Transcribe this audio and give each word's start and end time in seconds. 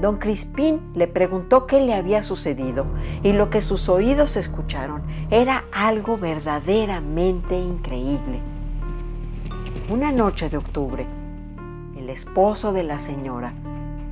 Don 0.00 0.16
Crispín 0.18 0.80
le 0.94 1.06
preguntó 1.06 1.66
qué 1.66 1.80
le 1.80 1.94
había 1.94 2.22
sucedido 2.22 2.86
y 3.22 3.32
lo 3.32 3.50
que 3.50 3.62
sus 3.62 3.88
oídos 3.88 4.36
escucharon 4.36 5.02
era 5.30 5.64
algo 5.72 6.18
verdaderamente 6.18 7.58
increíble. 7.58 8.40
Una 9.88 10.12
noche 10.12 10.48
de 10.48 10.56
octubre, 10.56 11.06
el 11.96 12.10
esposo 12.10 12.72
de 12.72 12.82
la 12.82 12.98
señora 12.98 13.52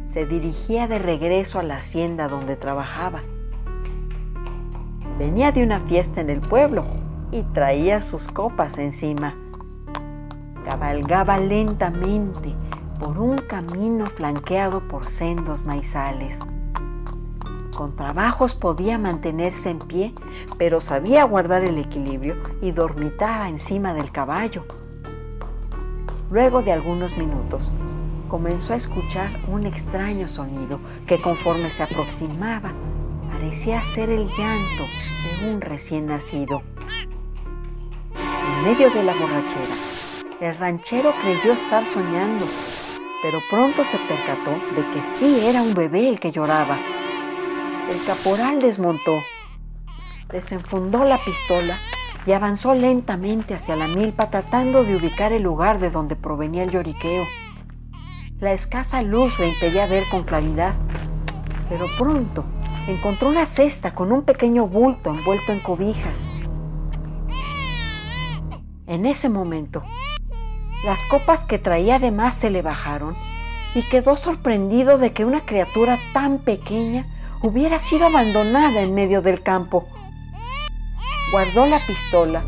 se 0.05 0.27
dirigía 0.27 0.87
de 0.87 0.99
regreso 0.99 1.59
a 1.59 1.63
la 1.63 1.77
hacienda 1.77 2.29
donde 2.29 2.57
trabajaba 2.57 3.23
Venía 5.23 5.53
de 5.53 5.63
una 5.63 5.79
fiesta 5.79 6.21
en 6.21 6.31
el 6.31 6.41
pueblo 6.41 6.85
y 7.31 7.45
traía 7.55 8.01
sus 8.01 8.27
copas 8.27 8.77
encima. 8.79 9.37
Cabalgaba 10.69 11.39
lentamente 11.39 12.57
por 12.99 13.17
un 13.21 13.39
camino 13.39 14.07
flanqueado 14.07 14.81
por 14.89 15.07
sendos 15.07 15.65
maizales. 15.65 16.41
Con 17.77 17.95
trabajos 17.95 18.57
podía 18.57 18.99
mantenerse 18.99 19.71
en 19.71 19.79
pie, 19.79 20.13
pero 20.59 20.81
sabía 20.81 21.23
guardar 21.23 21.63
el 21.63 21.79
equilibrio 21.79 22.35
y 22.61 22.73
dormitaba 22.73 23.49
encima 23.49 23.95
del 23.95 24.11
caballo. 24.11 24.65
Luego 26.33 26.63
de 26.63 26.73
algunos 26.73 27.17
minutos, 27.17 27.71
comenzó 28.29 28.73
a 28.73 28.77
escuchar 28.77 29.29
un 29.47 29.67
extraño 29.67 30.27
sonido 30.27 30.81
que 31.07 31.17
conforme 31.17 31.71
se 31.71 31.85
aproximaba 31.85 32.73
parecía 33.43 33.83
ser 33.83 34.09
el 34.09 34.29
llanto 34.29 34.87
de 35.41 35.53
un 35.53 35.61
recién 35.61 36.07
nacido. 36.07 36.63
En 38.15 38.65
medio 38.65 38.89
de 38.91 39.03
la 39.03 39.13
borrachera, 39.15 39.75
el 40.41 40.57
ranchero 40.59 41.13
creyó 41.21 41.53
estar 41.53 41.85
soñando, 41.85 42.45
pero 43.21 43.41
pronto 43.51 43.83
se 43.83 43.99
percató 43.99 44.53
de 44.77 44.89
que 44.93 45.03
sí 45.05 45.41
era 45.45 45.61
un 45.61 45.75
bebé 45.75 46.09
el 46.09 46.21
que 46.21 46.31
lloraba. 46.31 46.77
El 47.91 48.01
caporal 48.05 48.61
desmontó, 48.61 49.19
desenfundó 50.31 51.03
la 51.05 51.19
pistola 51.19 51.77
y 52.25 52.33
avanzó 52.33 52.77
lentamente 52.77 53.55
hacia 53.55 53.75
la 53.75 53.89
milpa 53.89 54.31
tratando 54.31 54.85
de 54.85 54.95
ubicar 54.95 55.33
el 55.33 55.43
lugar 55.43 55.81
de 55.81 55.91
donde 55.91 56.15
provenía 56.15 56.63
el 56.63 56.71
lloriqueo. 56.71 57.27
La 58.39 58.53
escasa 58.53 59.03
luz 59.03 59.37
le 59.41 59.49
impedía 59.49 59.87
ver 59.87 60.05
con 60.13 60.23
claridad, 60.23 60.77
pero 61.69 61.87
pronto 61.99 62.45
encontró 62.89 63.29
una 63.29 63.47
cesta 63.47 63.95
con 63.95 64.13
un 64.13 64.23
pequeño 64.23 64.67
bulto 64.67 65.11
envuelto 65.11 65.53
en 65.53 65.61
cobijas. 65.61 66.31
En 68.87 69.07
ese 69.07 69.29
momento, 69.29 69.83
las 70.85 71.01
copas 71.05 71.45
que 71.45 71.59
traía 71.59 71.97
además 71.97 72.35
se 72.35 72.51
le 72.51 72.63
bajaron 72.63 73.17
y 73.75 73.83
quedó 73.83 74.17
sorprendido 74.17 74.99
de 74.99 75.13
que 75.13 75.25
una 75.25 75.41
criatura 75.41 75.97
tan 76.13 76.39
pequeña 76.39 77.07
hubiera 77.43 77.79
sido 77.79 78.07
abandonada 78.07 78.83
en 78.83 78.95
medio 78.95 79.23
del 79.23 79.43
campo. 79.43 79.87
Guardó 81.31 81.67
la 81.67 81.79
pistola 81.79 82.45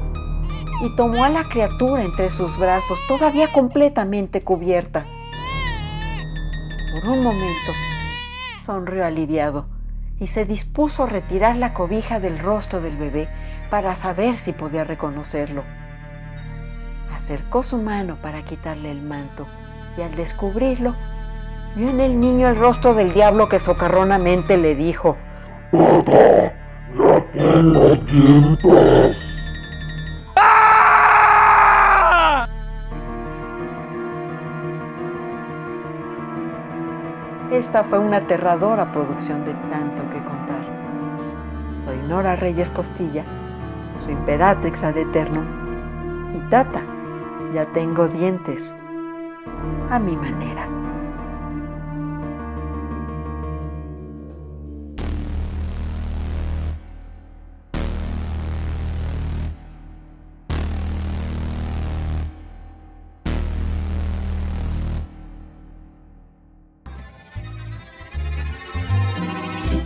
y 0.85 0.95
tomó 0.97 1.25
a 1.25 1.31
la 1.31 1.45
criatura 1.45 2.03
entre 2.03 2.31
sus 2.31 2.59
brazos, 2.59 2.99
todavía 3.07 3.49
completamente 3.49 4.43
cubierta. 4.43 5.05
Por 6.93 7.11
un 7.11 7.23
momento, 7.23 7.73
sonrió 8.65 9.07
aliviado 9.07 9.74
y 10.21 10.29
se 10.29 10.45
dispuso 10.45 11.05
a 11.05 11.07
retirar 11.07 11.57
la 11.57 11.75
cobija 11.75 12.21
del 12.21 12.39
rostro 12.39 12.81
del 12.81 12.97
bebé 12.97 13.29
para 13.71 13.97
saber 13.97 14.37
si 14.39 14.53
podía 14.53 14.85
reconocerlo. 14.85 15.63
Acercó 17.15 17.63
su 17.63 17.79
mano 17.79 18.17
para 18.23 18.43
quitarle 18.43 18.91
el 18.91 19.03
manto 19.03 19.47
y 19.97 20.03
al 20.03 20.15
descubrirlo, 20.17 20.95
vio 21.77 21.91
en 21.91 22.01
el 22.01 22.21
niño 22.21 22.49
el 22.49 22.57
rostro 22.57 22.95
del 22.95 23.13
diablo 23.13 23.49
que 23.49 23.59
socarronamente 23.59 24.57
le 24.57 24.75
dijo, 24.75 25.17
¡Papá, 25.71 26.53
ya 26.99 27.25
tengo 27.33 27.97
dientes! 27.97 29.24
Esta 37.51 37.85
fue 37.85 37.99
una 37.99 38.17
aterradora 38.19 38.91
producción 38.93 39.45
de 39.45 39.53
tanto 39.71 40.03
que 40.11 40.19
contar. 40.25 40.65
Soy 41.85 41.99
Nora 42.09 42.37
Reyes 42.37 42.71
Costilla, 42.71 43.25
su 43.99 44.11
imperatrix 44.11 44.83
ad 44.83 44.97
eternum, 44.97 45.45
y 46.35 46.51
tata, 46.51 46.83
ya 47.53 47.67
tengo 47.67 48.09
dientes, 48.09 48.75
a 49.91 49.99
mi 49.99 50.17
manera. 50.17 50.74